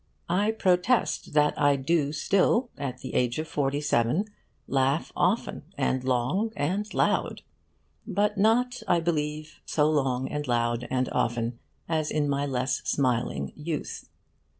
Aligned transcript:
I 0.29 0.49
protest 0.49 1.33
that 1.33 1.61
I 1.61 1.75
do 1.75 2.11
still, 2.11 2.71
at 2.75 3.01
the 3.01 3.13
age 3.13 3.37
of 3.37 3.47
forty 3.47 3.79
seven, 3.79 4.25
laugh 4.67 5.11
often 5.15 5.61
and 5.77 6.03
loud 6.03 6.53
and 6.55 6.91
long. 6.91 7.37
But 8.07 8.35
not, 8.35 8.81
I 8.87 8.99
believe, 8.99 9.59
so 9.63 9.87
long 9.91 10.27
and 10.27 10.47
loud 10.47 10.87
and 10.89 11.07
often 11.11 11.59
as 11.87 12.09
in 12.09 12.27
my 12.27 12.47
less 12.47 12.77
smiling 12.83 13.53
youth. 13.55 14.09